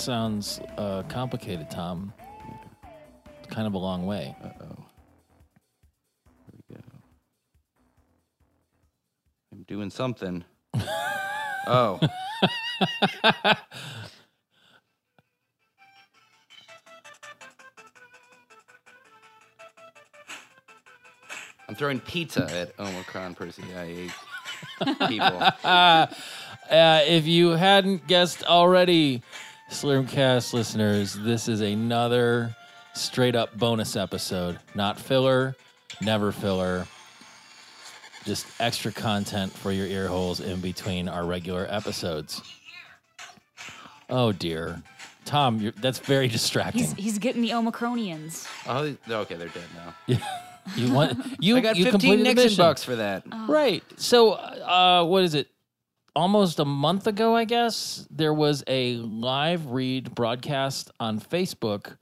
[0.00, 2.12] sounds uh, complicated, Tom.
[3.38, 4.34] It's kind of a long way.
[4.42, 4.84] Uh oh.
[6.46, 6.82] Here we go.
[9.52, 10.44] I'm doing something.
[11.66, 12.00] oh.
[21.68, 24.10] I'm throwing pizza at Omicron Persei
[24.80, 25.42] 8 people.
[26.70, 29.22] Uh, if you hadn't guessed already,
[29.70, 32.54] Slurmcast listeners, this is another
[32.94, 34.58] straight up bonus episode.
[34.74, 35.56] Not filler,
[36.02, 36.86] never filler.
[38.24, 42.42] Just extra content for your ear holes in between our regular episodes.
[44.10, 44.82] Oh dear.
[45.24, 46.82] Tom, you're, that's very distracting.
[46.82, 48.46] He's he's getting the Omicronians.
[48.66, 50.18] Oh, okay, they're dead now.
[50.76, 52.56] you want you I got you 15 completed the Nixon mission.
[52.64, 53.22] bucks for that.
[53.48, 53.84] Right.
[53.96, 55.48] So, uh, what is it?
[56.16, 61.96] Almost a month ago, I guess, there was a live read broadcast on Facebook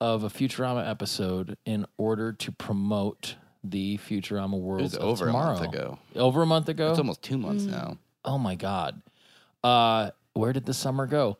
[0.00, 4.80] of a Futurama episode in order to promote the Futurama World.
[4.80, 5.98] It Worlds was of over a month ago.
[6.16, 6.90] Over a month ago?
[6.90, 7.96] It's almost two months now.
[8.24, 9.00] oh my God.
[9.64, 11.38] Uh, where did the summer go?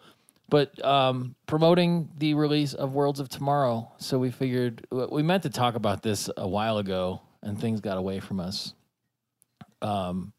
[0.49, 3.93] But um, promoting the release of Worlds of Tomorrow.
[3.99, 7.99] So we figured we meant to talk about this a while ago, and things got
[7.99, 8.75] away from us.
[9.81, 10.33] Um,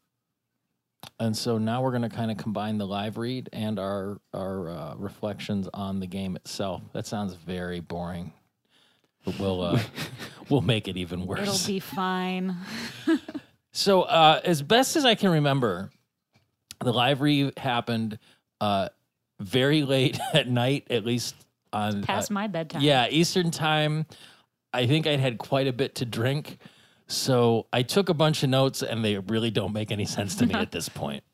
[1.19, 4.69] and so now we're going to kind of combine the live read and our our
[4.69, 6.81] uh, reflections on the game itself.
[6.93, 8.33] That sounds very boring,
[9.25, 9.79] but we'll uh,
[10.49, 11.41] we'll make it even worse.
[11.41, 12.55] It'll be fine.
[13.73, 15.91] So, uh, as best as I can remember,
[16.81, 18.19] the live read happened
[18.59, 18.89] uh,
[19.39, 21.35] very late at night, at least
[21.71, 22.81] on Past uh, my bedtime.
[22.81, 24.05] yeah Eastern time.
[24.73, 26.57] I think I'd had quite a bit to drink,
[27.11, 30.45] so I took a bunch of notes, and they really don't make any sense to
[30.45, 31.23] me at this point.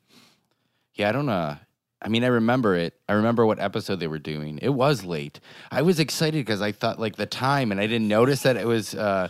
[0.94, 1.56] Yeah, I don't know.
[2.02, 2.94] I mean, I remember it.
[3.08, 4.58] I remember what episode they were doing.
[4.60, 5.38] It was late.
[5.70, 8.66] I was excited because I thought like the time, and I didn't notice that it
[8.66, 9.28] was uh,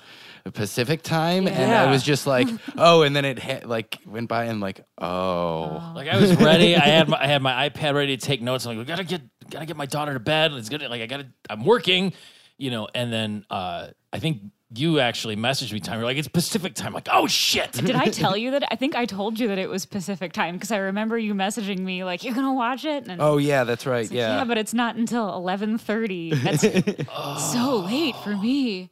[0.55, 2.49] Pacific time, and I was just like,
[2.79, 6.75] oh, and then it hit, like went by, and like, oh, Like I was ready.
[6.75, 8.65] I had my I had my iPad ready to take notes.
[8.65, 9.21] I'm like, we gotta get
[9.51, 10.53] gotta get my daughter to bed.
[10.55, 12.15] It's gonna like I gotta I'm working,
[12.57, 12.89] you know.
[12.95, 14.43] And then uh, I think
[14.75, 15.99] you actually messaged me time.
[15.99, 16.89] You're like, it's Pacific time.
[16.89, 17.73] I'm like, oh shit.
[17.73, 18.71] Did I tell you that?
[18.71, 21.79] I think I told you that it was Pacific time because I remember you messaging
[21.79, 24.03] me like, "You're gonna watch it." And oh yeah, that's right.
[24.03, 26.43] it's like, Yeah, yeah, but it's not until 11:30.
[26.43, 28.91] That's so late for me.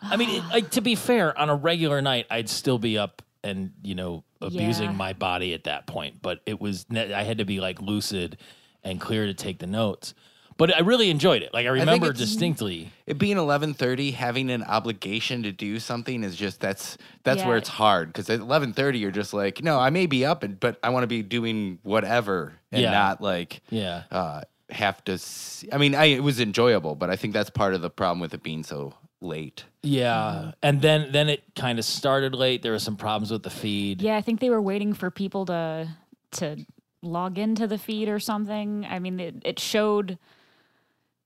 [0.00, 3.22] I mean, it, like to be fair, on a regular night, I'd still be up
[3.42, 4.96] and you know abusing Yeah.
[4.96, 6.22] my body at that point.
[6.22, 8.38] But it was I had to be like lucid
[8.82, 10.14] and clear to take the notes.
[10.56, 11.52] But I really enjoyed it.
[11.52, 12.92] Like I remember it's- distinctly.
[13.06, 17.56] it being eleven thirty, having an obligation to do something is just that's that's where
[17.56, 20.58] it's hard because at eleven thirty you're just like, no, I may be up, and
[20.60, 22.90] but I want to be doing whatever and Yeah.
[22.92, 24.04] not like Yeah.
[24.12, 25.18] uh, have to.
[25.18, 28.20] See, I mean, I, it was enjoyable, but I think that's part of the problem
[28.20, 29.64] with it being so late.
[29.82, 32.62] Yeah, and then then it kind of started late.
[32.62, 34.00] There were some problems with the feed.
[34.02, 35.88] Yeah, I think they were waiting for people to
[36.32, 36.64] to
[37.02, 38.86] log into the feed or something.
[38.88, 40.16] I mean, it, it showed.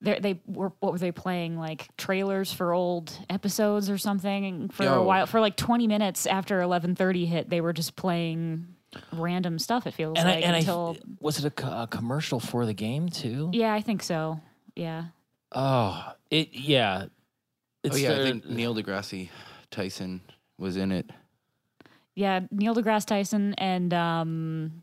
[0.01, 4.69] They, they were what were they playing like trailers for old episodes or something?
[4.69, 8.69] For a while for like 20 minutes after 11:30 hit they were just playing
[9.13, 12.41] random stuff it feels and like I, and until I was it a, a commercial
[12.41, 13.51] for the game too?
[13.53, 14.41] yeah I think so.
[14.77, 15.07] Yeah.
[15.51, 17.07] Oh, it yeah.
[17.83, 19.29] It's oh yeah, I think Neil deGrasse
[19.71, 20.21] Tyson
[20.59, 21.11] was in it.
[22.15, 24.83] yeah Neil deGrasse Tyson and um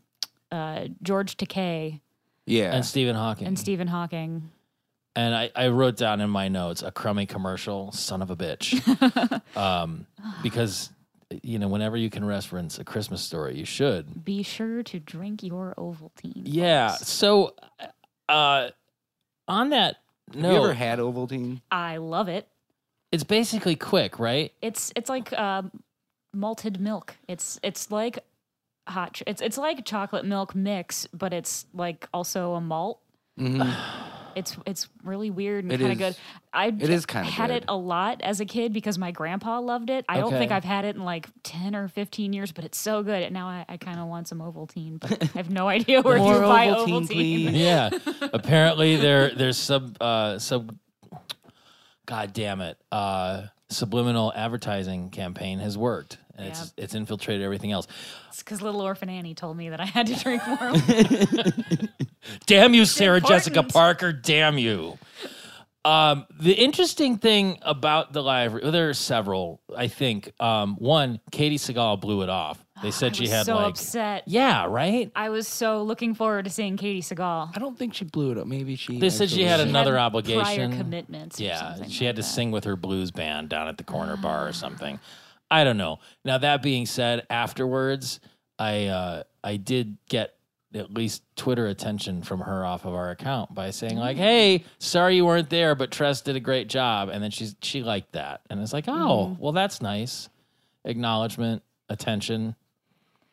[0.52, 2.00] uh George Takei.
[2.44, 3.46] Yeah, and Stephen Hawking.
[3.46, 4.50] And Stephen Hawking
[5.16, 8.76] And I, I wrote down in my notes a crummy commercial, son of a bitch.
[9.56, 10.06] um,
[10.42, 10.90] because,
[11.42, 14.24] you know, whenever you can reference a Christmas story, you should.
[14.24, 16.90] be sure to drink your Ovaltine Yeah.
[16.90, 17.08] folks.
[17.08, 17.54] So,
[18.28, 18.68] uh,
[19.48, 19.96] on that
[20.32, 21.62] have note, you ever had Ovaltine?
[21.70, 22.46] I love it
[23.12, 24.52] it's basically quick, right?
[24.60, 25.62] It's it's like uh,
[26.34, 27.14] malted milk.
[27.28, 28.18] It's it's like
[28.88, 29.14] hot.
[29.14, 33.00] Ch- it's it's like chocolate milk mix, but it's like also a malt.
[34.36, 36.22] It's it's really weird and It kind of is- good.
[36.52, 39.90] I it is kinda had it a lot as a kid because my grandpa loved
[39.90, 40.04] it.
[40.08, 40.54] I don't think Okay.
[40.54, 43.22] I've had it in like ten or fifteen years, but it's so good.
[43.22, 46.18] And now I, I kind of want some Ovaltine, but I have no idea where
[46.18, 47.10] More you buy Ovaltine, Ovaltine.
[47.10, 47.50] please.
[47.52, 47.90] Yeah.
[48.32, 50.76] Apparently, there there's sub uh, sub.
[52.06, 52.78] God damn it!
[52.92, 57.86] Uh, subliminal advertising campaign has worked, and it's it's infiltrated everything else.
[58.28, 60.56] It's because Little Orphan Annie told me that I had to drink more.
[60.58, 61.88] Ovaltine.
[62.46, 63.62] Damn you, Sarah Jessica.
[63.62, 64.12] Parker.
[64.12, 64.98] Damn you.
[65.84, 69.60] Um, the interesting thing about the live, well, there are several.
[69.76, 72.58] I think um, one, Katey Sagal blew it off.
[72.82, 74.24] They said I she had so like upset.
[74.26, 75.10] yeah, right.
[75.14, 77.52] I was so looking forward to seeing Katey Sagal.
[77.54, 78.48] I don't think she blew it up.
[78.48, 78.98] Maybe she.
[78.98, 80.42] They said she actually- had She another had obligation.
[80.42, 81.40] prior commitments.
[81.40, 82.28] or Yeah, something she had to that.
[82.28, 84.98] sing with her blues band down at the corner bar or something.
[85.50, 86.00] I don't know.
[86.24, 88.20] Now that being said, afterwards,
[88.58, 90.34] I uh, I did get
[90.74, 95.16] at least Twitter attention from her off of our account by saying like, "Hey, sorry
[95.16, 98.40] you weren't there, but Tress did a great job," and then she's she liked that,
[98.50, 100.28] and it's like, "Oh, well, that's nice,
[100.84, 102.56] acknowledgement, attention."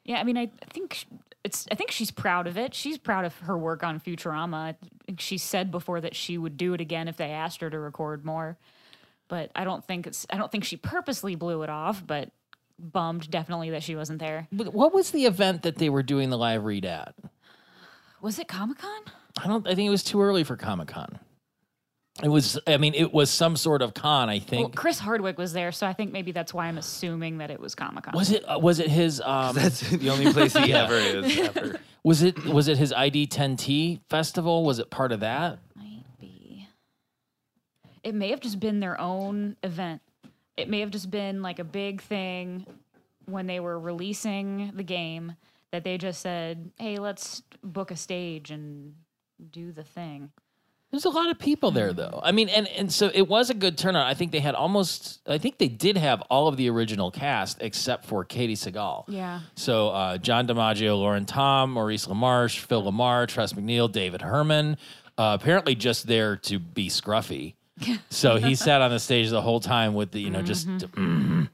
[0.06, 1.06] Yeah, I mean, I think
[1.44, 1.68] it's.
[1.71, 2.74] I think she's proud of it.
[2.74, 4.75] She's proud of her work on Futurama.
[5.18, 8.24] She said before that she would do it again if they asked her to record
[8.25, 8.57] more.
[9.34, 10.28] But I don't think it's.
[10.30, 12.06] I don't think she purposely blew it off.
[12.06, 12.30] But
[12.78, 14.48] bummed definitely that she wasn't there.
[14.52, 17.16] But what was the event that they were doing the live read at?
[18.22, 19.02] Was it Comic Con?
[19.44, 19.68] I don't.
[19.68, 21.18] I think it was too early for Comic Con.
[22.24, 22.60] It was.
[22.68, 24.30] I mean, it was some sort of con.
[24.30, 24.76] I Well, think.
[24.76, 27.74] Chris Hardwick was there, so I think maybe that's why I'm assuming that it was
[27.74, 28.14] Comic Con.
[28.14, 28.44] was it?
[28.48, 29.20] Uh, was it his?
[29.20, 31.40] Um, That's the only place he ever is.
[31.40, 31.80] Ever.
[32.04, 32.46] was it?
[32.46, 34.64] Was it his ID 10T festival?
[34.64, 35.58] Was it part of that?
[38.04, 38.10] Might be.
[38.10, 40.02] It may have just been their own event.
[40.58, 42.66] It may have just been like a big thing
[43.26, 45.36] when they were releasing the game
[45.72, 48.94] that they just said, "Hey, let's book a stage and
[49.52, 50.32] do the thing."
[50.92, 52.22] There's a lot of people there, though.
[52.24, 54.06] I mean, and and so it was a good turnout.
[54.06, 55.22] I think they had almost.
[55.28, 59.06] I think they did have all of the original cast except for Katey Sagal.
[59.08, 59.40] Yeah.
[59.56, 64.78] So uh, John DiMaggio, Lauren Tom, Maurice LaMarche, Phil Lamar, Tress MacNeille, David Herman.
[65.18, 67.56] Uh, apparently, just there to be scruffy.
[68.10, 71.50] So he sat on the stage the whole time with the you know just mm.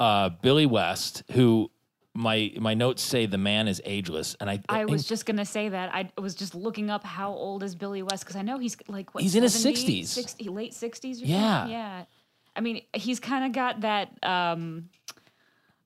[0.00, 1.70] uh, Billy West, who
[2.14, 5.68] my my notes say the man is ageless, and I I was just gonna say
[5.68, 5.94] that.
[5.94, 9.14] I was just looking up how old is Billy West because I know he's like
[9.14, 10.06] what He's in his 60s.
[10.06, 11.20] 60 late sixties.
[11.20, 11.66] Yeah.
[11.66, 12.04] yeah.
[12.54, 14.10] I mean, he's kind of got that.
[14.22, 14.90] um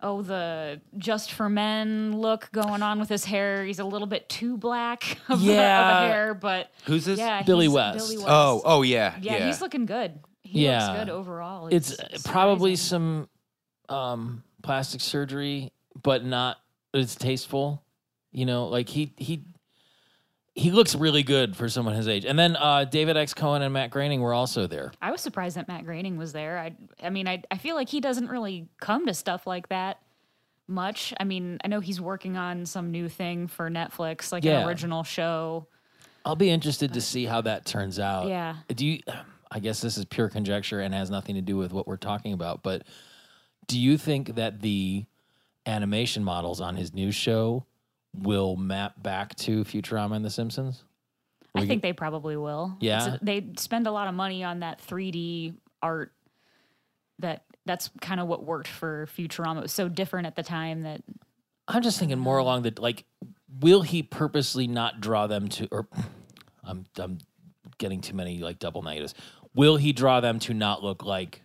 [0.00, 3.64] Oh, the just for men look going on with his hair.
[3.64, 6.06] He's a little bit too black of, the- of Yeah.
[6.08, 7.18] hair, but Who's this?
[7.18, 7.98] yeah, Billy West.
[7.98, 8.28] Billy West.
[8.30, 9.46] Oh, oh yeah, yeah, yeah.
[9.46, 10.18] he's looking good.
[10.42, 10.86] He Yeah.
[10.86, 11.68] looks good overall.
[11.68, 13.28] it's probably some
[13.88, 15.72] um plastic surgery
[16.02, 16.56] but not
[16.92, 17.82] it's tasteful
[18.32, 19.44] you know like he he
[20.58, 23.72] he looks really good for someone his age and then uh david x cohen and
[23.74, 26.58] matt groening were also there I was surprised that Matt Groening was there.
[26.58, 29.98] I, I mean, I, I feel like he doesn't really come to stuff like that
[30.66, 31.14] much.
[31.20, 34.60] I mean, I know he's working on some new thing for Netflix, like Yeah.
[34.62, 35.66] an original show.
[36.24, 38.56] i'll be interested to see how that turns out Yeah.
[38.74, 39.00] do you
[39.52, 42.32] i guess this is pure conjecture and has nothing to do with what we're talking
[42.32, 42.82] about but
[43.68, 45.04] do you think that the
[45.66, 47.64] animation models on his new show
[48.18, 50.84] will map back to futurama and the simpsons
[51.56, 52.76] I think they probably will.
[52.80, 53.14] Yeah?
[53.14, 56.12] a- they spend a lot of money on that 3D art.
[57.18, 59.58] That that's kind of what worked for Futurama.
[59.58, 61.02] It was so different at the time that
[61.66, 63.04] I'm just thinking more along the like,
[63.60, 65.88] will he purposely not draw them to, or
[66.64, 67.18] I'm I'm
[67.78, 69.14] getting too many like double negatives.
[69.54, 71.42] Will he draw them to not look like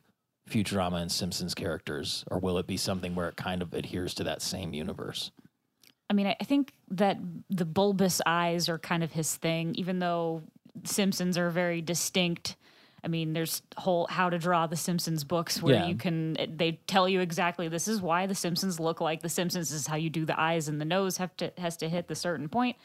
[0.50, 4.26] Futurama and Simpsons characters, or will it be something where it kind of adheres to
[4.26, 5.32] that same universe?
[6.12, 7.18] I mean, I I think that
[7.50, 10.44] the bulbous eyes are kind of his thing, even though
[10.84, 12.58] Simpsons are very distinct.
[13.04, 15.88] I mean, there's whole how to draw the Simpsons books where Yeah.
[15.88, 19.70] you can they tell you exactly this is why the Simpsons look like the Simpsons
[19.72, 22.08] this is how you do the eyes and the nose have to has to hit
[22.10, 22.76] the certain point.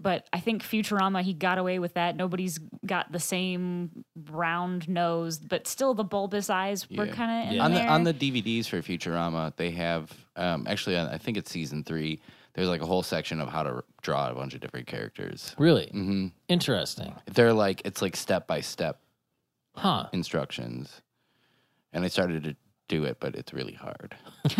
[0.00, 2.16] But I think Futurama he got away with that.
[2.16, 7.14] Nobody's got the same round nose, but still the bulbous eyes were Yeah.
[7.14, 7.64] kind of Yeah.
[7.64, 11.84] on the on the DVDs for Futurama, they have um, actually I think it's season
[11.84, 12.20] three.
[12.54, 15.54] There's like a whole section of how to draw a bunch of different characters.
[15.58, 19.00] Really hmm interesting, They're like it's like step by step
[19.76, 20.06] huh?
[20.12, 21.02] instructions,
[21.92, 22.56] and I started to
[22.88, 24.14] do it, but it's really hard.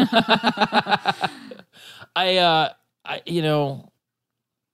[2.16, 2.72] I, uh,
[3.04, 3.92] I, you know,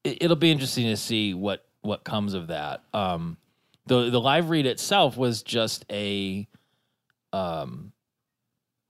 [0.05, 2.83] it, it'll be interesting to see what what comes of that.
[2.95, 3.37] Um,
[3.87, 6.47] the the live read itself was just a,
[7.33, 7.93] um,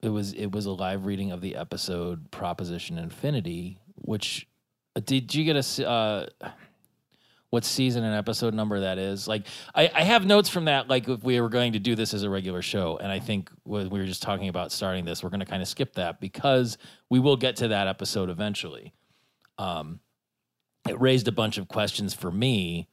[0.01, 4.47] it was it was a live reading of the episode Proposition Infinity, which
[4.95, 6.25] uh, did you get a uh,
[7.49, 9.27] what season and episode number that is?
[9.27, 10.87] Like, I, I have notes from that.
[10.87, 13.51] Like, if we were going to do this as a regular show, and I think
[13.63, 16.21] when we were just talking about starting this, we're going to kind of skip that
[16.21, 16.77] because
[17.09, 18.93] we will get to that episode eventually.
[19.57, 19.99] Um,
[20.87, 22.87] it raised a bunch of questions for me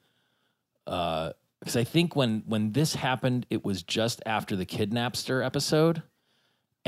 [0.84, 6.02] because I think when when this happened, it was just after the Kidnapster episode,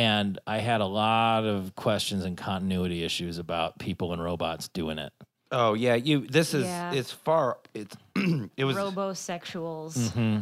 [0.00, 4.99] and I had a lot of questions and continuity issues about people and robots doing
[4.99, 5.12] it.
[5.52, 6.26] Oh yeah, you.
[6.26, 6.92] This is Yeah.
[6.92, 7.59] it's far.
[7.75, 7.95] It's
[8.57, 9.92] it was robosexuals.
[9.99, 10.38] Mm-hmm.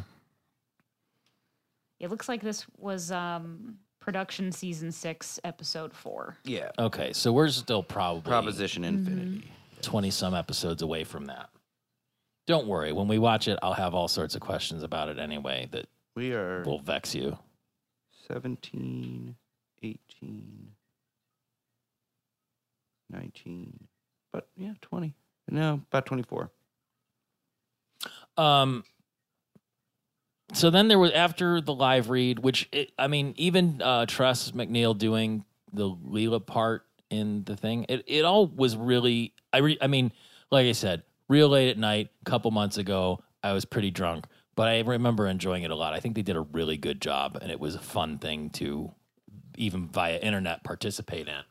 [1.98, 6.36] It looks like this was um, production season six, episode four.
[6.44, 6.70] Yeah.
[6.78, 9.50] Okay, so we're still probably Proposition Infinity.
[9.82, 11.48] 20 some episodes away from that.
[12.46, 12.92] Don't worry.
[12.92, 16.32] When we watch it, I'll have all sorts of questions about it anyway that We
[16.32, 17.38] are will vex you.
[18.30, 19.34] 17,
[19.82, 20.70] 18,
[23.10, 23.88] 19,
[24.32, 25.14] but yeah, 20.
[25.50, 26.50] No, about 24.
[28.36, 28.84] Um,
[30.52, 34.52] so then there was after the live read, which it, I mean, even uh, Tress
[34.52, 39.34] MacNeille doing the Leela part in the thing, it, it all was really.
[39.52, 40.12] I re, I mean,
[40.50, 44.26] like I said, real late at night, a couple months ago, I was pretty drunk,
[44.56, 45.94] but I remember enjoying it a lot.
[45.94, 48.92] I think they did a really good job, and it was a fun thing to
[49.58, 51.42] even via internet participate in.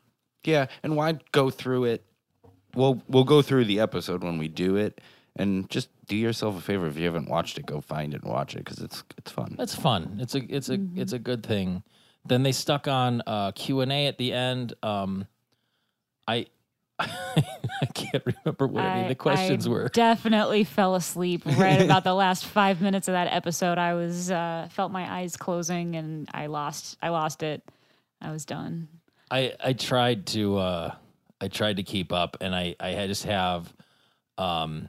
[0.44, 2.04] Yeah, and why go through it?
[2.74, 5.00] We'll we'll go through the episode when we do it,
[5.36, 8.32] and just do yourself a favor if you haven't watched it, go find it and
[8.32, 9.56] watch it because it's it's fun.
[9.58, 10.18] It's fun.
[10.20, 11.82] It's a it's a it's a good thing.
[12.26, 14.74] Then they stuck on uh, Q and A at the end.
[14.82, 15.26] Um,
[16.26, 16.46] I
[16.98, 19.88] I can't remember what any of the questions I were.
[19.88, 23.78] Definitely fell asleep right about the last five minutes of that episode.
[23.78, 27.62] I was uh, felt my eyes closing and I lost I lost it.
[28.20, 28.88] I was done.
[29.30, 30.94] I I tried to uh,
[31.40, 33.72] I tried to keep up, and I I just have
[34.36, 34.88] um,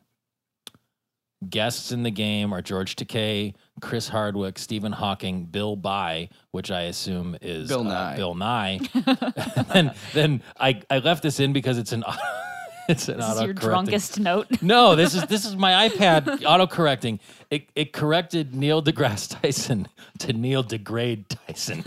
[1.47, 6.83] guests in the game are George Takei, Chris Hardwick, Stephen Hawking, Bill Nye, which I
[6.83, 8.15] assume is Bill uh, Nye.
[8.15, 8.79] Bill Nye.
[9.73, 12.03] and then I I left this in because it's an
[12.89, 14.61] it's an This is your drunkest note.
[14.61, 17.19] No, this is this is my iPad auto correcting.
[17.49, 19.87] It it corrected Neil deGrasse Tyson
[20.19, 21.83] to Neil deGrade Tyson.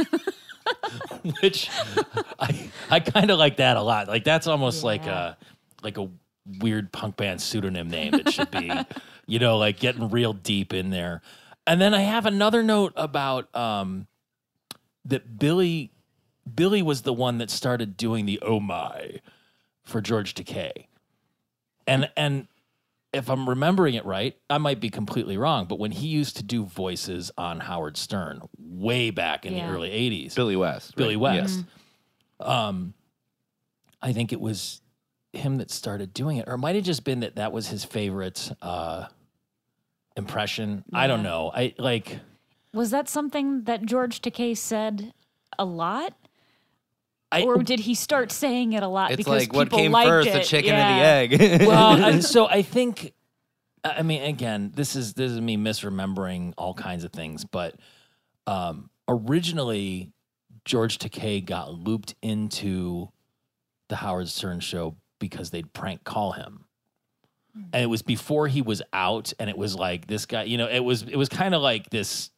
[1.43, 1.71] Which
[2.39, 4.09] I I kind of like that a lot.
[4.09, 5.37] Like that's almost like a
[5.83, 6.09] like a
[6.61, 8.73] weird punk band pseudonym name It should be,
[9.27, 11.23] you know, like getting real deep in there.
[11.67, 14.07] And then I have another note about um
[15.05, 15.91] that Billy
[16.55, 19.21] Billy was the one that started doing the oh my
[19.85, 20.87] for George Takei.
[21.87, 22.49] And and
[23.13, 26.43] if I'm remembering it right, I might be completely wrong, but when he used to
[26.43, 29.67] do voices on Howard Stern way back in Yeah.
[29.69, 30.97] the early 80s, Billy West.
[30.97, 31.43] Billy right?
[31.43, 31.65] West.
[32.41, 32.95] Um,
[34.01, 34.81] I think it was
[35.33, 37.85] him that started doing it, or it might have just been that that was his
[37.85, 39.07] favorite uh,
[40.17, 40.85] impression.
[40.93, 41.51] I don't know.
[41.55, 42.19] I like.
[42.75, 45.13] Was that something that George Takei said
[45.59, 46.15] a lot?
[47.33, 49.93] I, Or did he start saying it a lot It's because like what people came
[49.93, 50.33] liked first, it?
[50.35, 51.21] the chicken Yeah.
[51.23, 51.61] or the egg?
[51.67, 53.13] well, and so I think,
[53.83, 57.75] I mean, again, this is this is me misremembering all kinds of things, but
[58.47, 60.13] um, originally
[60.65, 63.09] George Takei got looped into
[63.89, 66.65] the Howard Stern show because they'd prank call him.
[67.75, 70.69] And it was before he was out, and it was like this guy, you know,
[70.69, 72.31] it was it was kind of like this,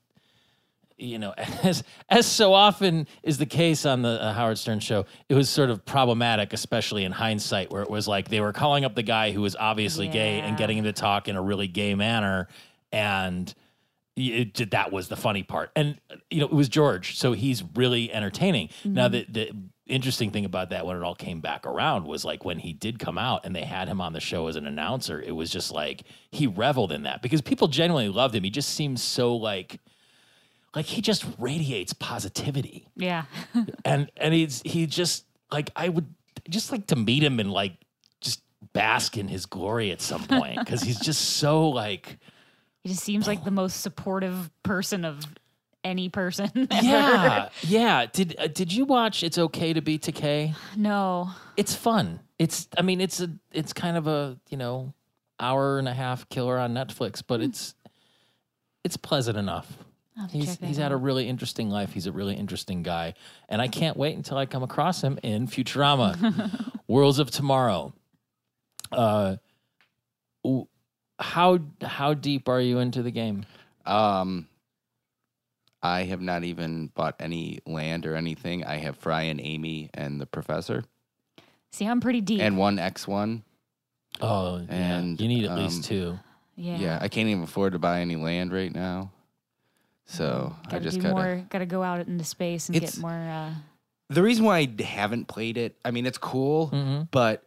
[0.97, 5.07] you know, as as so often is the case on the uh, Howard Stern show,
[5.29, 8.85] it was sort of problematic, especially in hindsight, where it was like they were calling
[8.85, 11.69] up the guy who was obviously gay and getting him to talk in a really
[11.69, 12.49] gay manner,
[12.93, 13.55] and
[14.17, 15.71] it, that was the funny part.
[15.75, 18.71] And you know, it was George, so he's really entertaining.
[18.85, 19.51] Now, the the
[19.87, 22.99] interesting thing about that when it all came back around was like when he did
[22.99, 25.71] come out and they had him on the show as an announcer, it was just
[25.71, 28.45] like he reveled in that because people genuinely loved him.
[28.45, 29.81] He just seemed so like
[30.75, 32.89] like he just radiates positivity.
[32.97, 33.25] Yeah.
[33.85, 36.07] And and he's he just like I would
[36.49, 37.75] just like to meet him and like
[38.21, 38.41] just
[38.73, 42.19] bask in his glory at some point because he's just so like
[42.83, 45.25] He just seems like the most supportive person of
[45.85, 46.51] any person.
[46.83, 50.55] yeah yeah did uh, did you watch it's okay to be Takei?
[50.77, 51.31] No.
[51.59, 54.95] it's fun it's i mean it's a it's kind of a you know
[55.39, 57.75] hour and a half killer on netflix but it's
[58.83, 59.94] it's pleasant enough I'll have to
[60.31, 63.15] he's he's had a really interesting life he's a really interesting guy
[63.49, 67.93] and i can't wait until i come across him in futurama worlds of tomorrow
[68.93, 69.37] uh
[71.19, 73.45] how how deep are you into the game
[73.87, 74.49] Um,
[75.83, 78.65] I have not even bought any land or anything.
[78.65, 80.85] I have Fry and Amy and the professor
[81.73, 82.41] See, I'm pretty deep.
[82.41, 83.43] and one X one.
[84.21, 86.19] oh yeah And, you need at um, least two
[86.57, 86.79] yeah.
[86.79, 86.99] Yeah.
[87.01, 89.11] I can't even afford to buy any land right now.
[90.07, 91.15] So I Gotta just do gotta.
[91.15, 91.47] more.
[91.49, 93.11] Gotta go out into space and get more.
[93.11, 93.53] Uh,
[94.11, 97.09] The reason why I haven't played it, I mean, it's cool, Mhm.
[97.11, 97.43] but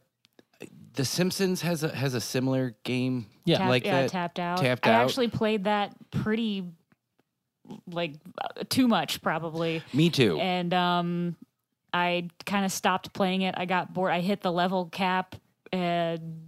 [0.93, 3.27] The Simpsons has a has a similar game.
[3.45, 4.57] yeah tap- like yeah, that, tapped out.
[4.57, 5.05] tapped I out.
[5.05, 6.65] actually played that pretty,
[7.85, 10.39] like, uh, too much probably, Me too.
[10.39, 11.35] and um,
[11.93, 13.53] I kind of stopped playing it.
[13.57, 14.11] I got bored.
[14.11, 15.35] I hit the level cap
[15.71, 16.46] and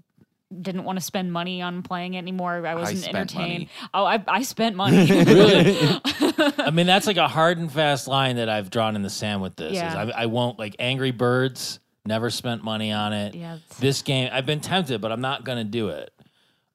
[0.62, 2.66] didn't want to spend money on playing it anymore.
[2.66, 3.52] I wasn't spent entertained.
[3.52, 3.70] money.
[3.94, 5.06] Oh, I, I spent money.
[5.12, 6.00] really
[6.60, 9.42] i mean that's like a hard and fast line that i've drawn in the sand
[9.42, 10.12] with this is Yeah.
[10.16, 14.46] I, I won't like angry birds never spent money on it Yeah, this game i've
[14.46, 16.12] been tempted but i'm not gonna do it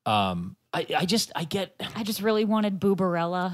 [0.07, 3.53] um i, I just i get I just really wanted Booberella.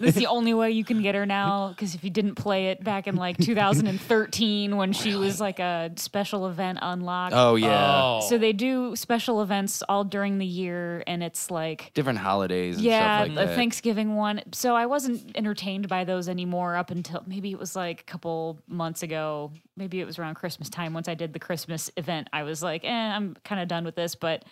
[0.00, 1.68] That's the only way you can get her now.
[1.68, 5.92] Because if you didn't play it back in like 2013 when she was like a
[5.96, 7.34] special event unlocked.
[7.36, 11.92] Oh yeah, oh So they do special events all during the year, and it's like
[11.94, 12.76] different holidays.
[12.76, 13.56] And yeah, stuff like the that.
[13.56, 14.42] Thanksgiving one.
[14.52, 18.58] So I wasn't entertained by those anymore up until maybe it was like a couple
[18.66, 19.52] months ago.
[19.76, 20.94] Maybe it was around Christmas time.
[20.94, 23.94] Once I did the Christmas event, I was like, eh, I'm kind of done with
[23.94, 24.14] this.
[24.14, 24.44] But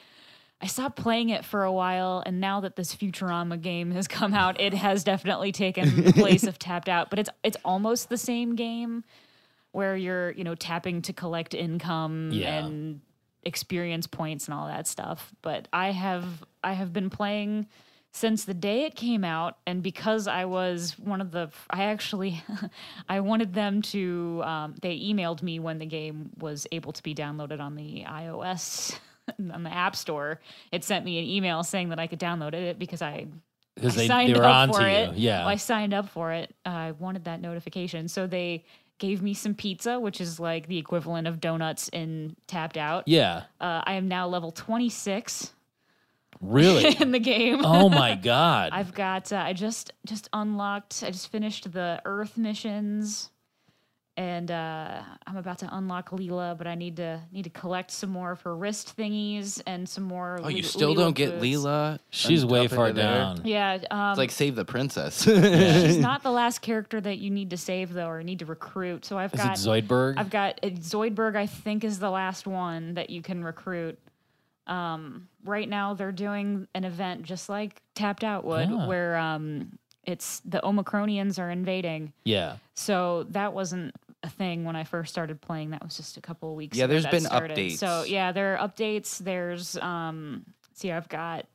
[0.61, 4.33] I stopped playing it for a while, and now that this Futurama game has come
[4.33, 7.11] out, it has definitely taken the place of Tapped Out.
[7.11, 9.05] But it's it's almost the same game
[9.73, 12.65] where you're you know tapping to collect income Yeah.
[12.65, 13.01] and
[13.43, 15.35] experience points and all that stuff.
[15.43, 16.25] But I have
[16.63, 17.67] I have been playing
[18.13, 22.41] since the day it came out, and because I was one of the, I actually,
[23.09, 24.41] I wanted them to.
[24.45, 28.97] Um, they emailed me when the game was able to be downloaded on the iOS.
[29.53, 30.41] On the App Store,
[30.73, 33.27] it sent me an email saying that I could download it because I
[33.75, 35.15] because they, signed they were up on for to it.
[35.17, 36.55] you yeah Well, I signed up for it.
[36.65, 38.07] I wanted that notification.
[38.09, 38.65] So they
[38.99, 43.09] gave me some pizza, which is like the equivalent of donuts in Tapped Out.
[43.09, 45.53] yeah Uh, I am now level 26
[46.41, 47.65] really in the game.
[47.65, 52.37] oh my god I've got uh, I just just unlocked I just finished the Earth
[52.37, 53.31] missions
[54.17, 58.11] and uh, I'm about to unlock Leela, but I need to need to collect some
[58.11, 60.39] more of her wrist thingies and some more.
[60.43, 61.45] Oh, you still Leela don't get boots.
[61.65, 61.99] Leela?
[62.11, 63.05] she's way top of far there?
[63.05, 65.23] down Yeah, um, It's like save the princess.
[65.25, 69.05] she's not the last character that you need to save though, or need to recruit.
[69.05, 71.35] So I've is it got zoidberg I've got uh, Zoidberg.
[71.37, 73.99] I think is the last one that you can recruit.
[74.67, 78.87] Um, right now they're doing an event just like Tapped Out would, Yeah.
[78.87, 82.13] where um, it's the Omicronians are invading.
[82.25, 85.71] yeah So that wasn't a thing when I first started playing.
[85.71, 86.77] That was just a couple of weeks.
[86.77, 87.57] Yeah, there's been started.
[87.57, 87.79] updates.
[87.79, 89.19] So yeah, there are updates.
[89.19, 91.47] There's um, see, I've got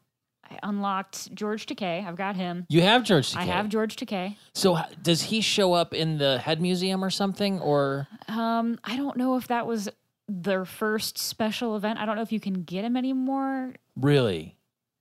[0.49, 2.05] I unlocked George Takei.
[2.05, 2.65] I've got him.
[2.69, 4.35] you have george I have George Takei.
[4.53, 9.17] so does he show up in the head museum or something or Um, I don't
[9.17, 9.89] know if that was
[10.27, 11.99] their first special event.
[11.99, 13.73] I don't know if you can get him anymore.
[13.95, 14.55] really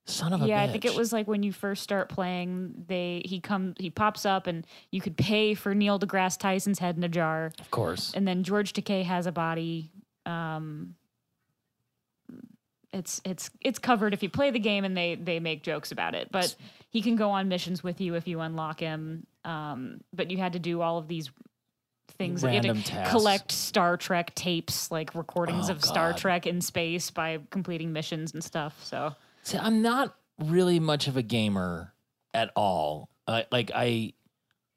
[0.08, 3.22] son of a yeah, I think it was like when you first start playing, they
[3.24, 7.04] he come he pops up and you could pay for Neil deGrasse Tyson's head in
[7.04, 9.90] a jar, of course and then George Takei has a body.
[10.26, 10.94] Um,
[12.92, 16.14] it's it's it's covered if you play the game and they they make jokes about
[16.14, 16.54] it, but
[16.90, 19.26] he can go on missions with you if you unlock him.
[19.44, 21.30] Um, but you had to do all of these
[22.16, 22.42] things.
[22.42, 23.10] You had Random to tasks.
[23.10, 28.32] collect Star Trek tapes, like recordings Oh, of Star Trek in space by completing missions
[28.32, 28.82] and stuff.
[28.82, 29.14] So
[29.48, 31.94] See, I'm not really much of a gamer
[32.34, 33.08] at all.
[33.26, 34.12] I like I,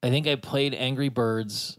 [0.01, 1.77] I think I played Angry Birds.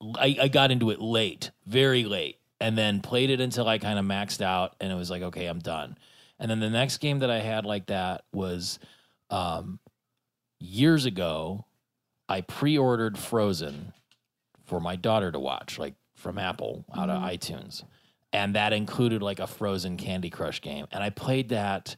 [0.00, 3.98] I, I got into it late, very late, and then played it until I kind
[3.98, 5.98] of maxed out, and it was like, okay, I'm done.
[6.38, 8.78] And then the next game that I had like that was
[9.28, 9.80] um,
[10.60, 11.66] years ago.
[12.28, 13.94] I pre-ordered Frozen
[14.64, 17.82] for my daughter to watch, like from Apple out of iTunes
[18.32, 20.86] and that included like a frozen candy crush game.
[20.92, 21.96] And i played that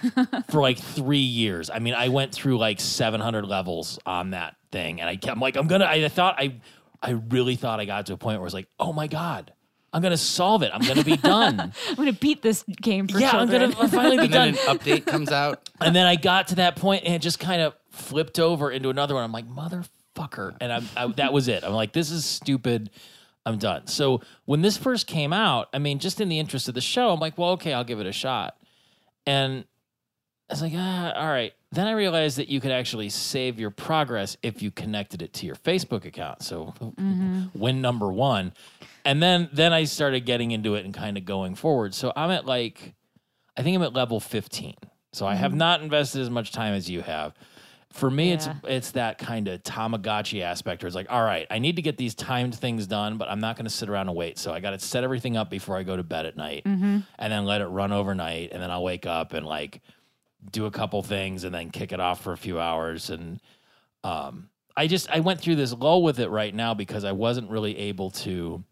[0.50, 1.70] for like three years.
[1.70, 5.40] I mean i went through like 700 levels on that thing and i kept I'm
[5.40, 6.54] like i'm gonna i thought i
[7.02, 9.52] i really thought i got to a point where it's like oh my god
[9.92, 10.70] i'm gonna solve it.
[10.72, 11.60] I'm gonna be done.
[11.88, 14.48] I'm gonna beat this game for yeah i'm gonna finally be done.
[14.48, 15.68] and then an update comes out.
[15.80, 18.88] and then i got to that point and it just kind of flipped over into
[18.88, 19.22] another one.
[19.22, 20.56] I'm like motherfucker.
[20.60, 21.62] And I'm, I, that was it.
[21.64, 22.88] I'm like this is stupid
[23.44, 23.86] I'm done.
[23.86, 27.10] So when this first came out, I mean, just in the interest of the show,
[27.10, 28.56] I'm like, well, okay, I'll give it a shot.
[29.26, 29.64] And
[30.48, 31.52] I was like, ah, all right.
[31.72, 35.46] Then I realized that you could actually save your progress if you connected it to
[35.46, 36.42] your Facebook account.
[36.42, 36.74] So
[37.54, 38.52] win number one.
[39.04, 41.94] And then then I started getting into it and kind of going forward.
[41.94, 42.94] So I'm at like,
[43.56, 44.74] I think I'm at level 15.
[45.12, 47.34] So I have not invested as much time as you have.
[47.92, 48.34] For me, Yeah.
[48.34, 51.82] it's it's that kind of Tamagotchi aspect where it's like, all right, I need to
[51.82, 54.38] get these timed things done, but I'm not going to sit around and wait.
[54.38, 57.04] So I got to set everything up before I go to bed at night, and
[57.18, 59.80] then let it run overnight, and then I'll wake up and like
[60.50, 63.10] do a couple things, and then kick it off for a few hours.
[63.10, 63.40] And
[64.04, 67.50] um, I just I went through this lull with it right now because I wasn't
[67.50, 68.64] really able to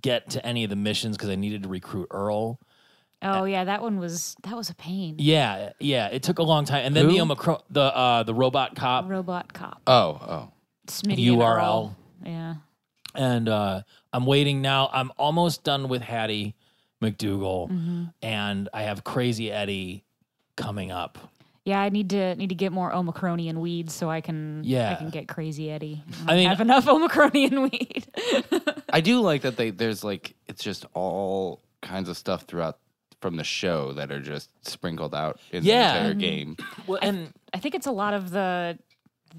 [0.00, 2.60] get to any of the missions because I needed to recruit Earl.
[3.22, 5.16] Oh yeah, that one was that was a pain.
[5.18, 7.12] Yeah, yeah, it took a long time, and then Who?
[7.12, 9.82] the Omicron, the uh, the robot cop Robot cop.
[9.86, 10.52] Oh, oh.
[10.86, 11.56] Smitty and URL.
[11.56, 11.96] Earl.
[12.24, 12.54] Yeah.
[13.14, 14.88] and uh, I'm waiting now.
[14.92, 16.54] I'm almost done with Hattie,
[17.02, 20.04] McDoogal, and I have Crazy Eddie
[20.56, 21.18] coming up.
[21.64, 24.92] Yeah, I need to need to get more Omicronian weed so I can Yeah.
[24.92, 26.02] I can get crazy Eddie.
[26.26, 28.06] I mean- have enough Omicronian weed.
[28.92, 32.78] I do like that they there's like it's just all kinds of stuff throughout
[33.20, 35.92] from the show that are just sprinkled out in Yeah.
[35.92, 36.56] the entire game.
[36.86, 38.78] Well, and I think it's a lot of the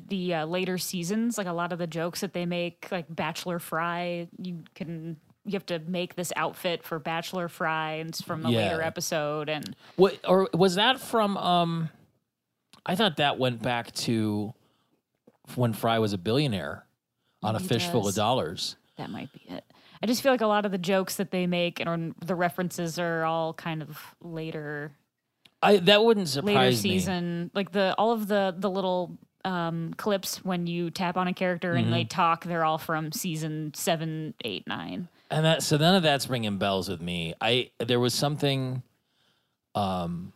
[0.07, 3.59] the uh, later seasons, like a lot of the jokes that they make, like Bachelor
[3.59, 4.27] Fry.
[4.37, 8.51] You can you have to make this outfit for Bachelor Fry, and it's from a
[8.51, 8.59] Yeah.
[8.69, 9.49] later episode.
[9.49, 11.35] And what or was that from?
[11.37, 11.89] Um,
[12.85, 14.53] I thought that went back to
[15.55, 16.85] when Fry was a billionaire
[17.43, 18.75] on a fish it fishful of dollars.
[18.97, 19.63] that might be it.
[20.03, 22.97] I just feel like a lot of the jokes that they make and the references
[22.97, 24.91] are all kind of later
[25.63, 26.89] I that wouldn't later surprise me.
[26.91, 27.51] season.
[27.53, 31.73] Like the all of the the little um, clips when you tap on a character
[31.73, 31.93] and Mm-hmm.
[31.93, 35.07] they talk, they're all from season seven, eight, nine.
[35.29, 37.33] And that so none of that's ringing bells with me.
[37.39, 38.81] I there was something
[39.75, 40.33] um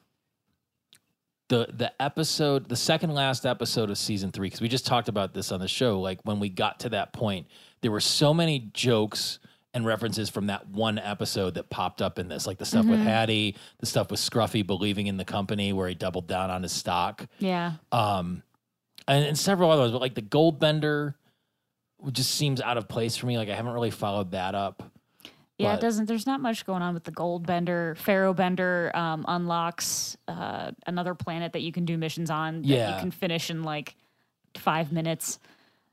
[1.49, 5.33] the the episode the second last episode of season 3 cuz we just talked about
[5.33, 7.45] this on the show like when we got to that point
[7.81, 9.37] there were so many jokes
[9.75, 12.99] and references from that one episode that popped up in this like the stuff with
[12.99, 16.71] Hattie, the stuff with Scruffy believing in the company where he doubled down on his
[16.71, 17.73] stock Yeah.
[17.91, 18.41] um
[19.07, 21.15] and, and several others but like the gold bender
[22.11, 24.81] just seems out of place for me like i haven't really followed that up
[25.57, 26.05] Yeah, But- it doesn't.
[26.07, 27.95] There's not much going on with the gold bender.
[27.97, 32.61] Pharaoh bender um, unlocks uh, another planet that you can do missions on.
[32.61, 32.93] That Yeah.
[32.95, 33.95] you can finish in like
[34.57, 35.39] five minutes.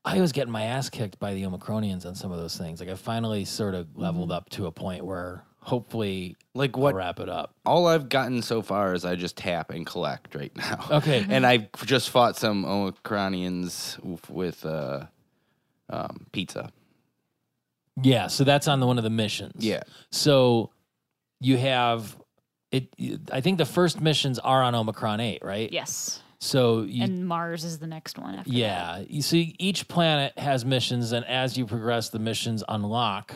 [0.05, 2.89] I was getting my ass kicked by the omicronians on some of those things like
[2.89, 7.21] i finally sort of leveled up to a point where hopefully Like i'll what wrap
[7.21, 10.85] it up all I've gotten so far is I just tap and collect right now.
[10.91, 11.25] Okay.
[11.31, 15.07] and I've just fought some Omicronians with, with uh,
[15.89, 16.71] um, pizza.
[18.03, 19.83] yeah so that's on the one of the missions Yeah.
[20.11, 20.71] so
[21.41, 22.17] you have
[22.73, 22.89] it
[23.31, 26.21] i think the first missions are on omicron 8 right Yes.
[26.43, 28.35] So you and Mars is the next one.
[28.35, 28.57] After that.
[28.57, 29.05] Yeah.
[29.07, 33.33] You see, each planet has missions, and as you progress, the missions unlock,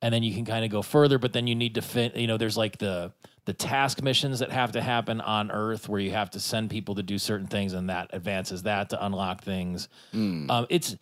[0.00, 1.18] and then you can kind of go further.
[1.18, 2.16] But then you need to fit.
[2.16, 3.12] You know, there's like the
[3.44, 6.94] the task missions that have to happen on Earth, where you have to send people
[6.94, 9.90] to do certain things, and that advances that to unlock things.
[10.14, 10.96] Um, it's,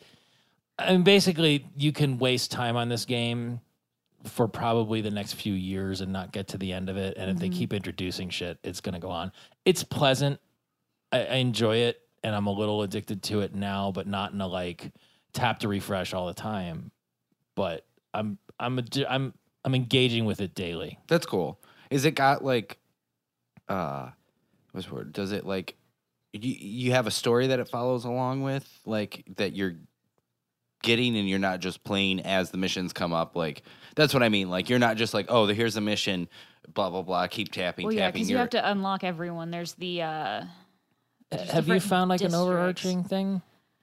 [0.77, 3.61] I mean, basically, you can waste time on this game
[4.25, 7.17] for probably the next few years and not get to the end of it.
[7.17, 9.31] And if they keep introducing shit, it's going to go on.
[9.65, 10.41] It's pleasant.
[11.15, 14.41] I, I enjoy it, and I'm a little addicted to it now, but not in
[14.41, 14.93] a like
[15.33, 16.91] tap to refresh all the time.
[17.55, 19.33] But I'm I'm a, I'm
[19.65, 20.99] I'm engaging with it daily.
[21.09, 21.61] That's cool.
[21.91, 22.79] Is it got like
[23.69, 24.09] uh
[24.73, 25.13] what's the word?
[25.13, 25.77] Does it like
[26.33, 28.69] you you have a story that it follows along with?
[28.85, 29.77] Like that you're
[30.83, 33.63] getting and you're not just playing as the missions come up like
[33.97, 34.51] that's what I mean.
[34.51, 36.29] Like you're not just like, oh, here's a mission,
[36.75, 38.15] blah blah blah, keep tapping, Well, yeah, tapping.
[38.23, 39.51] because you have to unlock everyone.
[39.53, 40.49] There's the uh, There's
[41.33, 43.43] Have you found like an overarching thing?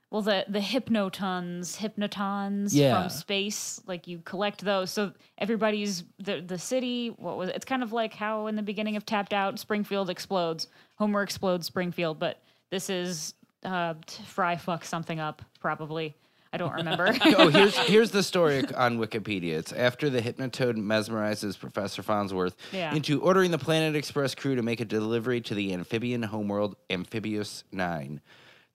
[0.10, 3.02] well the the hypnotons, hypnotons Yeah.
[3.02, 3.82] from space.
[3.88, 7.10] Like you collect those, so everybody's the the city.
[7.10, 7.56] What was it?
[7.56, 11.66] It's kind of like how in the beginning of Tapped Out, Springfield explodes, Homer explodes
[11.68, 13.94] Springfield, but this is uh,
[14.26, 16.16] Fry fuck something up probably.
[16.54, 17.16] I don't remember.
[17.38, 19.54] oh, here's here's the story on Wikipedia.
[19.54, 22.94] It's after the Hypnotoad mesmerizes Professor Farnsworth Yeah.
[22.94, 27.64] into ordering the Planet Express crew to make a delivery to the amphibian homeworld Amphibios
[27.72, 28.20] Nine.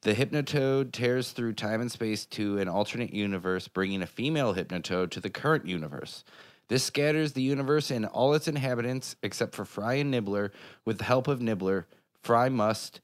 [0.02, 5.10] The Hypnotoad tears through time and space to an alternate universe, bringing a female Hypnotoad
[5.10, 6.22] to the current universe.
[6.68, 10.50] This scatters the universe and all its inhabitants, except for Fry and Nibbler.
[10.84, 11.86] With the help of Nibbler,
[12.22, 13.00] Fry must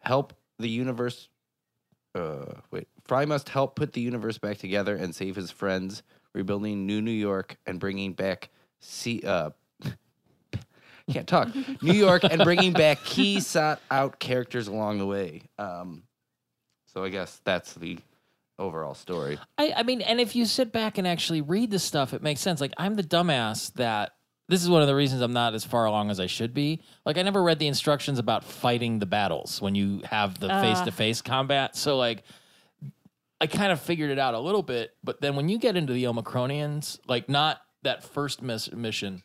[0.00, 1.28] help the universe
[2.14, 2.88] uh, wait.
[3.04, 7.10] Fry must help put the universe back together and save his friends, rebuilding New New
[7.10, 9.50] York and bringing back see uh
[11.12, 15.42] can't talk New York and bringing back key sought out characters along the way.
[15.58, 16.02] Um,
[16.86, 17.98] so I guess that's the
[18.58, 19.38] overall story.
[19.58, 22.40] I, I mean, and if you sit back and actually read the stuff, it makes
[22.40, 22.60] sense.
[22.60, 24.12] Like I'm the dumbass that
[24.48, 26.82] this is one of the reasons I'm not as far along as I should be.
[27.04, 30.80] Like I never read the instructions about fighting the battles when you have the face
[30.82, 31.76] to face combat.
[31.76, 32.22] So like
[33.44, 35.92] I kind of figured it out a little bit, but then when you get into
[35.92, 39.22] the Omicronians, like not that first miss- mission,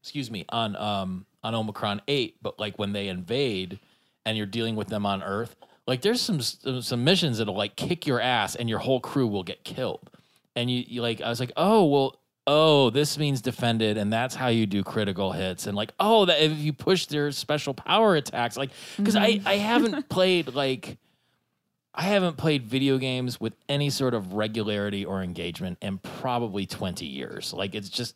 [0.00, 3.78] excuse me, on um on Omicron 8, but like when they invade
[4.24, 5.54] and you're dealing with them on Earth,
[5.86, 9.42] like there's some some missions that'll like kick your ass and your whole crew will
[9.42, 10.08] get killed.
[10.54, 14.34] And you, you like I was like, "Oh, well, oh, this means defended and that's
[14.34, 18.16] how you do critical hits." And like, "Oh, that if you push their special power
[18.16, 20.96] attacks." Like cuz I I haven't played like
[21.96, 27.06] I haven't played video games with any sort of regularity or engagement in probably 20
[27.06, 27.52] years.
[27.54, 28.14] Like it's just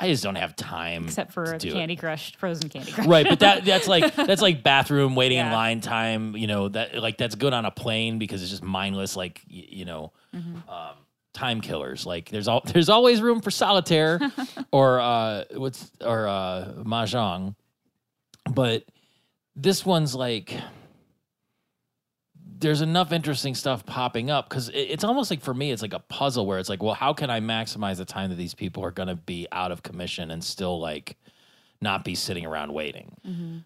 [0.00, 1.04] I just don't have time.
[1.04, 1.72] except for do it.
[1.72, 3.06] Candy Crush, frozen Candy Crush.
[3.06, 6.96] right but that that's like that's like bathroom waiting in line time you know that
[6.96, 10.68] like that's good on a plane because it's just mindless like y- you know Mm-hmm.
[10.68, 10.94] um,
[11.32, 14.20] time killers like there's all there's always room for solitaire
[14.72, 17.54] or uh what's or uh mahjong
[18.52, 18.84] but
[19.56, 20.56] this one's like
[22.60, 25.92] there's enough interesting stuff popping up because it, it's almost like for me it's like
[25.92, 28.84] a puzzle where it's like well how can i maximize the time that these people
[28.84, 31.16] are going to be out of commission and still like
[31.80, 33.14] not be sitting around waiting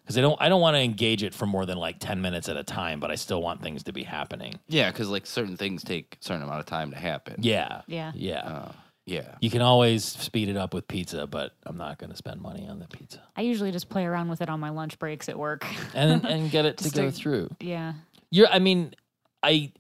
[0.03, 2.49] because i don't i don't want to engage it for more than like 10 minutes
[2.49, 5.57] at a time but i still want things to be happening Yeah, because like certain
[5.57, 7.37] things take a certain amount of time to happen.
[7.41, 8.13] yeah Yeah.
[8.15, 8.73] yeah Uh,
[9.05, 9.35] yeah.
[9.41, 12.67] you can always speed it up with pizza but i'm not going to spend money
[12.67, 15.39] on the pizza I usually just play around with it on my lunch breaks at
[15.39, 15.65] work.
[15.95, 17.93] and and get it to go to- through yeah.
[18.31, 18.49] You're.
[18.49, 18.95] I mean,
[19.43, 19.73] I.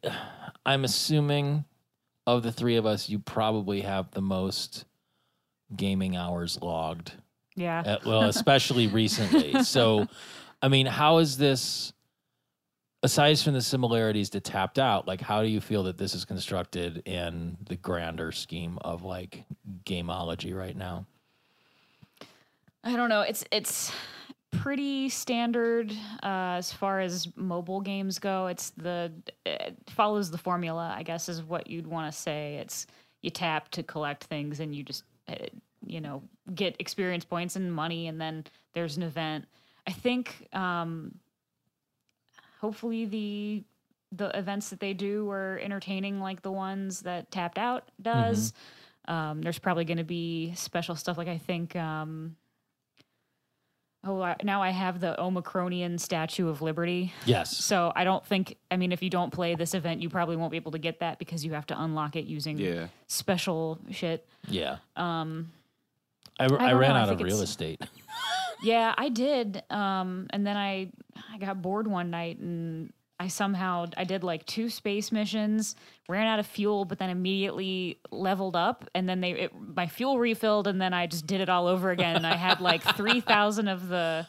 [0.66, 1.64] I'm assuming
[2.26, 4.84] of the three of us, you probably have the most
[5.74, 7.12] gaming hours logged.
[7.56, 7.80] Yeah.
[7.80, 9.62] Uh, well, especially recently.
[9.62, 10.06] So,
[10.60, 11.92] I mean, how is this?
[13.02, 16.24] Aside from the similarities to Tapped Out, like how do you feel that this is
[16.24, 19.44] constructed in the grander scheme of like
[19.84, 21.06] gameology right now?
[22.82, 23.20] I don't know.
[23.20, 23.92] It's it's
[24.50, 28.46] pretty standard uh, as far as mobile games go.
[28.46, 29.12] It's the
[29.44, 32.56] it follows the formula, I guess, is what you'd want to say.
[32.56, 32.86] It's
[33.22, 35.34] you tap to collect things, and you just uh,
[35.86, 36.22] you know
[36.54, 39.46] get experience points and money, and then there's an event.
[39.86, 41.14] I think um,
[42.60, 43.64] hopefully the
[44.12, 48.52] the events that they do are entertaining, like the ones that Tapped Out does.
[49.06, 51.76] Um, there's probably going to be special stuff, like I think.
[51.76, 52.36] Um,
[54.04, 57.12] Oh, I, now I have the Omicronian Statue of Liberty.
[57.24, 57.56] Yes.
[57.56, 60.52] So I don't think, I mean, if you don't play this event, you probably won't
[60.52, 62.88] be able to get that because you have to unlock it using Yeah.
[63.08, 64.26] special shit.
[64.48, 64.76] Yeah.
[64.96, 65.50] Um,
[66.38, 67.82] I, I, don't ran know, I out of real estate.
[68.62, 69.62] yeah, I did.
[69.68, 70.92] Um, and then I,
[71.32, 75.74] I got bored one night and I somehow, I did like two space missions,
[76.08, 78.88] ran out of fuel, but then immediately leveled up.
[78.94, 81.90] And then they, it, my fuel refilled and then I just did it all over
[81.90, 82.14] again.
[82.16, 84.26] And I had like 3,000 of the,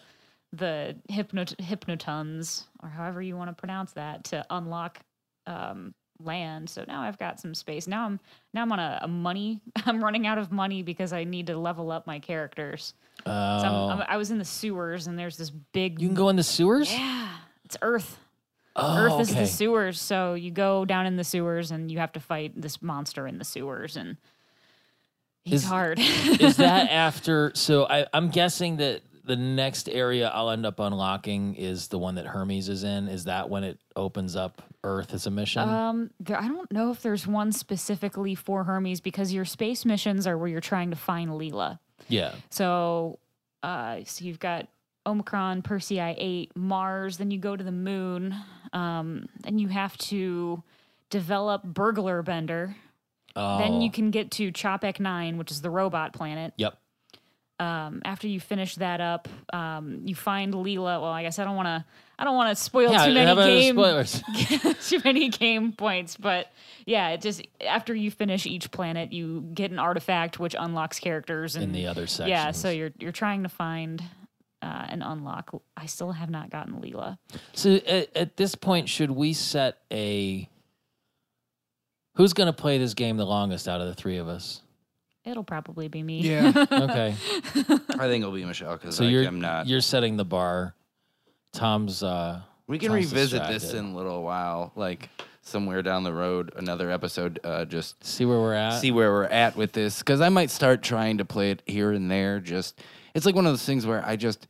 [0.54, 5.00] the hypnot- hypnotons or however you want to pronounce that to unlock
[5.46, 6.68] um, land.
[6.70, 7.88] So now I've got some space.
[7.88, 8.20] Now I'm
[8.56, 9.62] now I'm on a, a money.
[9.86, 12.96] I'm running out of money because I need to level up my characters.
[13.26, 13.90] So I'm, Oh.
[13.90, 16.02] I'm, I was in the sewers and there's this big.
[16.02, 16.92] you can go in the sewers.
[16.92, 17.30] yeah,
[17.66, 18.18] it's Earth.
[18.84, 19.42] Oh, Earth is okay.
[19.42, 20.00] the sewers.
[20.00, 23.38] So you go down in the sewers and you have to fight this monster in
[23.38, 24.18] the sewers and
[25.44, 26.00] he's Is- hard.
[26.00, 27.52] is that after?
[27.56, 32.16] So I, I'm guessing that the next area I'll end up unlocking is the one
[32.16, 33.08] that Hermes is in.
[33.08, 35.68] Is that when it opens up Earth as a mission?
[35.70, 40.26] Um, there, I don't know if there's one specifically for Hermes because your space missions
[40.26, 41.78] are where you're trying to find Leela.
[42.08, 42.34] yeah.
[42.50, 43.20] So,
[43.62, 44.68] uh, so you've got
[45.10, 47.18] Omicron, Persei eight, Mars.
[47.18, 48.36] Then you go to the moon.
[48.74, 50.64] Um, then you have to
[51.10, 52.76] develop Burglar Bender.
[53.36, 53.58] Oh.
[53.60, 56.54] Then you can get to Chapek nine, which is the robot planet.
[56.58, 56.78] Yep.
[57.60, 61.02] Um, after you finish that up, um, you find Leela.
[61.02, 61.84] Well, I guess I don't want to.
[62.18, 63.06] I don't want to spoil Yeah.
[63.06, 64.24] too many game spoilers?
[64.90, 66.52] too many game points, but
[66.86, 71.56] yeah, it just after you finish each planet, you get an artifact which unlocks characters
[71.56, 72.30] and in the other sections.
[72.30, 72.52] yeah.
[72.52, 74.02] So you're you're trying to find
[74.62, 75.62] uh, an unlock.
[75.78, 77.18] I still have not gotten Leela.
[77.54, 80.50] So at, at this point, should we set a?
[82.16, 84.62] Who's going to play this game the longest out of the three of us?
[85.26, 86.22] It'll probably be me.
[86.22, 86.52] Yeah.
[86.72, 87.16] Okay,
[87.56, 89.68] I think it'll be Michelle because so like, you're I'm not.
[89.68, 90.76] you're setting the bar.
[91.54, 95.10] Tom's uh, we can Tom's revisit this in a little while, like
[95.42, 97.40] somewhere down the road, another episode.
[97.44, 98.80] Uh, just see where we're at.
[98.80, 101.92] see where we're at with this because I might start trying to play it here
[101.92, 102.40] and there.
[102.40, 102.82] Just
[103.14, 104.48] it's like one of those things where I just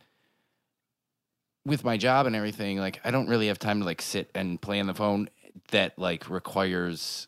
[1.65, 4.59] with my job and everything, like I don't really have time to like sit and
[4.61, 5.29] play on the phone
[5.71, 7.27] that like requires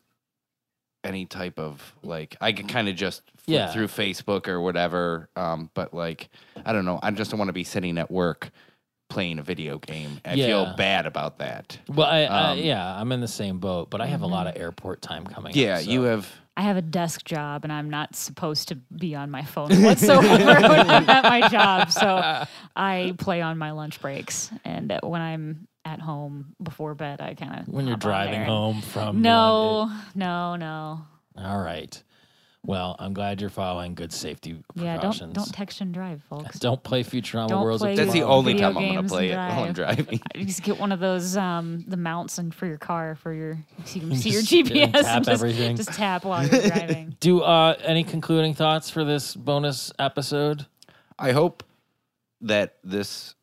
[1.03, 3.71] any type of like I can kind of just flip Yeah.
[3.71, 5.29] through Facebook or whatever.
[5.35, 6.29] Um, but like
[6.65, 8.51] I don't know, I just don't want to be sitting at work
[9.09, 10.21] playing a video game.
[10.23, 10.45] I Yeah.
[10.45, 11.77] feel bad about that.
[11.89, 14.47] well, I, I Um, yeah, I'm in the same boat, but I have a lot
[14.47, 15.53] of airport time coming.
[15.55, 16.31] Yeah, up, so- you have.
[16.61, 20.21] I have a desk job and I'm not supposed to be on my phone whatsoever
[20.61, 21.89] when I'm at my job.
[21.91, 22.45] So
[22.75, 24.51] I play on my lunch breaks.
[24.63, 27.67] And when I'm at home before bed, I kind of.
[27.67, 31.01] when you're driving home from No, no, no.
[31.35, 32.03] All right.
[32.63, 35.33] Well, I'm glad you're following good safety Yeah, precautions.
[35.33, 36.59] don't don't text and drive, folks.
[36.59, 38.35] Don't play Futurama Don't Worlds play That's the Tomorrow.
[38.37, 40.21] only Video time I'm gonna games play it while I'm driving.
[40.35, 43.95] Just get one of those um the mounts and for your car for your so
[43.99, 45.75] you can see your Just, GPS tap and just, everything.
[45.75, 47.15] just tap while you're driving.
[47.19, 50.67] Do uh, any concluding thoughts for this bonus episode?
[51.17, 51.63] I hope
[52.41, 53.33] that this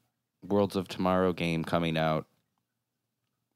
[0.47, 2.27] Worlds of Tomorrow game coming out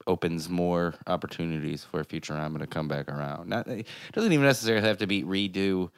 [0.07, 3.49] opens more opportunities for Futurama to come back around.
[3.49, 5.89] Not it doesn't even necessarily have to be redo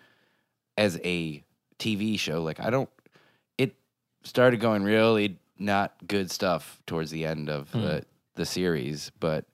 [0.78, 1.44] as a
[1.80, 2.44] TV show.
[2.44, 2.89] Like I don't
[3.58, 3.76] it
[4.24, 7.82] started going really not good stuff towards the end of hmm.
[7.82, 9.46] the the series, but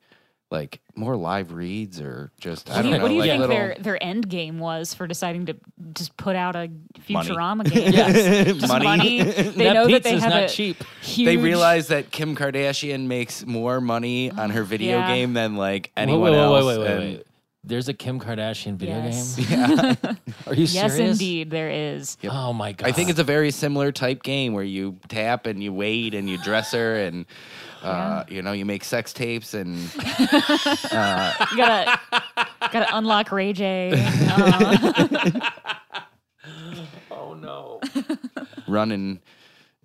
[0.51, 3.03] like more live reads or just I What do don't you, know.
[3.03, 5.55] what do you like think little, their their end game was for deciding to
[5.93, 6.69] just put out a
[7.09, 7.29] Money.
[7.29, 7.93] Futurama game?
[7.93, 8.57] Yes.
[8.59, 9.19] Just money.
[9.23, 10.83] They that know that they pizza's have not a cheap.
[11.01, 11.25] huge.
[11.25, 15.07] they realize that Kim Kardashian makes more money on her video Yeah.
[15.15, 16.65] game than like Wait, anyone wait, wait, else.
[16.65, 17.25] wait, wait, wait, and- wait.
[17.63, 19.35] There's a Kim Kardashian video Yes.
[19.35, 20.17] game.
[20.47, 20.73] Are you serious?
[20.73, 21.11] Yes, serious?
[21.11, 22.17] indeed, there is.
[22.23, 22.89] Oh my god!
[22.89, 26.27] I think it's a very similar type game where you tap and you wait and
[26.27, 27.25] you dress her and
[27.83, 31.99] uh, you know you make sex tapes and You gotta
[32.71, 33.91] gotta unlock Ray J.
[34.27, 35.49] Uh,
[37.11, 37.79] oh no.
[38.67, 39.19] running.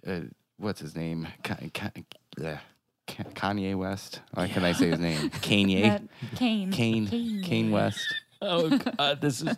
[0.07, 0.21] Uh,
[0.57, 1.27] what's his name?
[1.45, 2.01] Ka- Ka- uh,
[2.41, 2.61] Ka-
[3.07, 4.21] Kanye West.
[4.35, 5.31] Why can I say his name?
[5.31, 5.83] Kanye.
[5.83, 6.03] that
[6.37, 6.71] Kane.
[6.71, 7.43] Kane.
[7.43, 8.15] Kane West.
[8.43, 9.57] Oh god, this is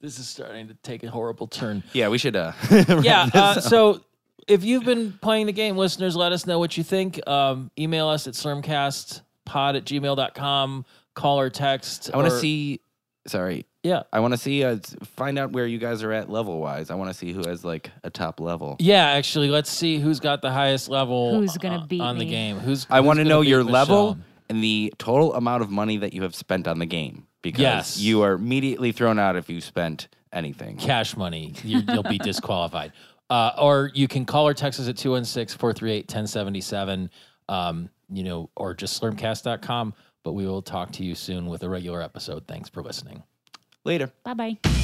[0.00, 1.82] this is starting to take a horrible turn.
[1.92, 2.36] Yeah, we should.
[2.36, 2.52] Uh,
[3.02, 3.28] yeah.
[3.32, 4.00] Uh, so
[4.46, 7.26] if you've been playing the game, listeners, let us know what you think.
[7.28, 9.22] Um, email us at slurmcastpod
[9.76, 10.84] at gmail.com.
[11.14, 12.10] Call or text.
[12.12, 12.80] I want to see.
[13.26, 14.02] Sorry, Yeah.
[14.12, 14.62] I want to see.
[14.62, 14.78] Uh,
[15.16, 16.90] find out where you guys are at level wise.
[16.90, 18.76] I want to see who has like a top level.
[18.78, 21.38] Yeah, actually, let's see who's got the highest level.
[21.40, 22.30] Who's gonna uh, beat on the me.
[22.30, 22.58] game?
[22.58, 24.24] Who's I who's want to gonna know beat your level Michelle?
[24.50, 27.98] and the total amount of money that you have spent on the game because Yes.
[27.98, 30.76] you are immediately thrown out if you spent anything.
[30.76, 31.54] cash money.
[31.64, 32.92] You, you'll be disqualified.
[33.30, 37.10] Uh, or you can call or text us at 216 438 1077,
[37.48, 39.94] um, you know, or just slurmcast.com.
[40.22, 42.46] But we will talk to you soon with a regular episode.
[42.46, 43.22] Thanks for listening.
[43.84, 44.12] Later.
[44.24, 44.80] Bye bye.